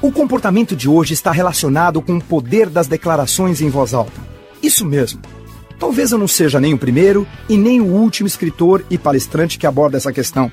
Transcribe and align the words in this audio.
O 0.00 0.12
comportamento 0.12 0.76
de 0.76 0.88
hoje 0.88 1.12
está 1.12 1.32
relacionado 1.32 2.00
com 2.00 2.18
o 2.18 2.22
poder 2.22 2.68
das 2.68 2.86
declarações 2.86 3.60
em 3.60 3.68
voz 3.68 3.92
alta. 3.92 4.20
Isso 4.62 4.84
mesmo. 4.84 5.20
Talvez 5.76 6.12
eu 6.12 6.18
não 6.18 6.28
seja 6.28 6.60
nem 6.60 6.72
o 6.72 6.78
primeiro 6.78 7.26
e 7.48 7.56
nem 7.56 7.80
o 7.80 7.86
último 7.86 8.28
escritor 8.28 8.84
e 8.88 8.96
palestrante 8.96 9.58
que 9.58 9.66
aborda 9.66 9.96
essa 9.96 10.12
questão. 10.12 10.52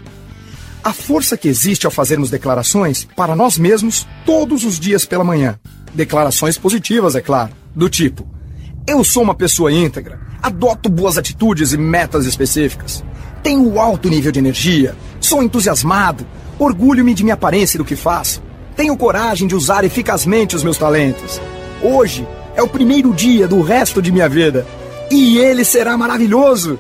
A 0.83 0.91
força 0.91 1.37
que 1.37 1.47
existe 1.47 1.85
ao 1.85 1.91
fazermos 1.91 2.31
declarações 2.31 3.07
para 3.15 3.35
nós 3.35 3.55
mesmos 3.55 4.07
todos 4.25 4.63
os 4.63 4.79
dias 4.79 5.05
pela 5.05 5.23
manhã. 5.23 5.59
Declarações 5.93 6.57
positivas, 6.57 7.15
é 7.15 7.21
claro, 7.21 7.51
do 7.75 7.87
tipo: 7.87 8.27
Eu 8.87 9.03
sou 9.03 9.21
uma 9.21 9.35
pessoa 9.35 9.71
íntegra, 9.71 10.19
adoto 10.41 10.89
boas 10.89 11.19
atitudes 11.19 11.71
e 11.71 11.77
metas 11.77 12.25
específicas, 12.25 13.03
tenho 13.43 13.79
alto 13.79 14.09
nível 14.09 14.31
de 14.31 14.39
energia, 14.39 14.95
sou 15.19 15.43
entusiasmado, 15.43 16.25
orgulho-me 16.57 17.13
de 17.13 17.23
minha 17.23 17.35
aparência 17.35 17.77
e 17.77 17.79
do 17.79 17.85
que 17.85 17.95
faço, 17.95 18.41
tenho 18.75 18.97
coragem 18.97 19.47
de 19.47 19.55
usar 19.55 19.83
eficazmente 19.83 20.55
os 20.55 20.63
meus 20.63 20.77
talentos. 20.77 21.39
Hoje 21.81 22.27
é 22.55 22.61
o 22.61 22.67
primeiro 22.67 23.13
dia 23.13 23.47
do 23.47 23.61
resto 23.61 24.01
de 24.01 24.11
minha 24.11 24.27
vida 24.27 24.65
e 25.09 25.37
ele 25.37 25.63
será 25.63 25.97
maravilhoso. 25.97 26.79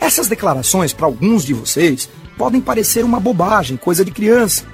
Essas 0.00 0.28
declarações, 0.28 0.92
para 0.92 1.06
alguns 1.06 1.44
de 1.44 1.54
vocês, 1.54 2.08
podem 2.36 2.60
parecer 2.60 3.04
uma 3.04 3.20
bobagem, 3.20 3.76
coisa 3.76 4.04
de 4.04 4.10
criança. 4.10 4.64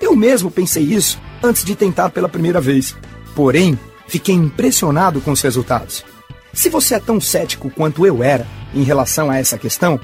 Eu 0.00 0.16
mesmo 0.16 0.50
pensei 0.50 0.82
isso 0.82 1.20
antes 1.42 1.64
de 1.64 1.74
tentar 1.74 2.10
pela 2.10 2.28
primeira 2.28 2.60
vez. 2.60 2.94
Porém, 3.34 3.78
fiquei 4.06 4.34
impressionado 4.34 5.20
com 5.20 5.32
os 5.32 5.40
resultados. 5.40 6.04
Se 6.52 6.68
você 6.68 6.96
é 6.96 7.00
tão 7.00 7.20
cético 7.20 7.70
quanto 7.70 8.06
eu 8.06 8.22
era 8.22 8.46
em 8.74 8.82
relação 8.82 9.30
a 9.30 9.38
essa 9.38 9.56
questão, 9.56 9.98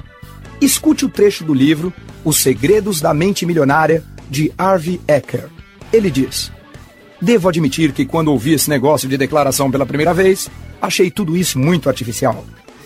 escute 0.59 1.05
o 1.05 1.09
trecho 1.09 1.43
do 1.43 1.53
livro 1.53 1.93
Os 2.23 2.37
Segredos 2.37 2.99
da 3.01 3.13
Mente 3.13 3.45
Milionária, 3.45 4.03
de 4.29 4.51
Harvey 4.57 4.99
Ecker. 5.07 5.49
Ele 5.91 6.09
diz: 6.09 6.51
Devo 7.21 7.49
admitir 7.49 7.91
que 7.91 8.05
quando 8.05 8.31
ouvi 8.31 8.53
esse 8.53 8.69
negócio 8.69 9.09
de 9.09 9.17
declaração 9.17 9.69
pela 9.69 9.85
primeira 9.85 10.13
vez, 10.13 10.49
achei 10.81 11.11
tudo 11.11 11.35
isso 11.35 11.59
muito 11.59 11.89
artificial. 11.89 12.45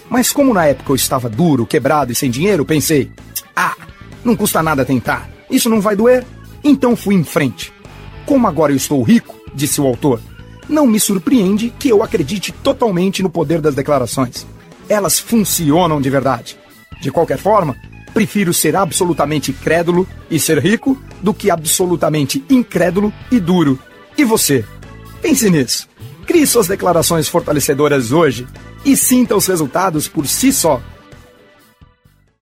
Mas 0.09 0.31
como 0.31 0.53
na 0.53 0.65
época 0.65 0.91
eu 0.91 0.95
estava 0.95 1.29
duro, 1.29 1.65
quebrado 1.65 2.11
e 2.11 2.15
sem 2.15 2.31
dinheiro, 2.31 2.65
pensei: 2.65 3.11
ah, 3.55 3.75
não 4.23 4.35
custa 4.35 4.63
nada 4.63 4.85
tentar, 4.85 5.29
isso 5.49 5.69
não 5.69 5.81
vai 5.81 5.95
doer? 5.95 6.25
Então 6.63 6.95
fui 6.95 7.15
em 7.15 7.23
frente. 7.23 7.73
Como 8.25 8.47
agora 8.47 8.71
eu 8.71 8.77
estou 8.77 9.03
rico, 9.03 9.35
disse 9.53 9.81
o 9.81 9.85
autor, 9.85 10.21
não 10.67 10.87
me 10.87 10.99
surpreende 10.99 11.73
que 11.77 11.89
eu 11.89 12.01
acredite 12.01 12.51
totalmente 12.51 13.21
no 13.21 13.29
poder 13.29 13.59
das 13.59 13.75
declarações. 13.75 14.47
Elas 14.87 15.19
funcionam 15.19 16.01
de 16.01 16.09
verdade. 16.09 16.57
De 17.01 17.11
qualquer 17.11 17.37
forma, 17.37 17.75
prefiro 18.13 18.53
ser 18.53 18.75
absolutamente 18.75 19.51
crédulo 19.51 20.07
e 20.29 20.39
ser 20.39 20.59
rico 20.59 21.01
do 21.21 21.33
que 21.33 21.49
absolutamente 21.49 22.43
incrédulo 22.49 23.11
e 23.31 23.39
duro 23.39 23.79
e 24.17 24.23
você? 24.23 24.63
Pense 25.21 25.49
nisso. 25.49 25.87
Crie 26.25 26.45
suas 26.45 26.67
declarações 26.67 27.27
fortalecedoras 27.27 28.11
hoje 28.11 28.47
e 28.85 28.95
sinta 28.95 29.35
os 29.35 29.47
resultados 29.47 30.07
por 30.07 30.27
si 30.27 30.53
só 30.53 30.81